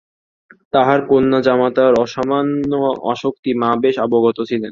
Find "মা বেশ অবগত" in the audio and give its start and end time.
3.53-4.37